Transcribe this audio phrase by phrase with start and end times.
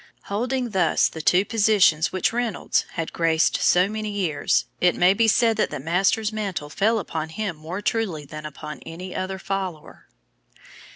[0.23, 5.27] Holding thus the two positions which Reynolds had graced so many years, it may be
[5.27, 10.07] said that the master's mantle fell upon him more truly than upon any other follower.